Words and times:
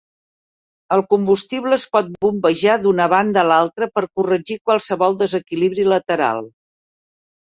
El 0.95 1.01
combustible 1.13 1.77
es 1.81 1.85
pot 1.97 2.09
bombejar 2.25 2.77
d'una 2.85 3.07
banda 3.15 3.41
a 3.41 3.43
l'altra 3.51 3.91
per 3.99 4.05
corregir 4.21 4.59
qualsevol 4.71 5.19
desequilibri 5.21 5.87
lateral. 5.95 6.47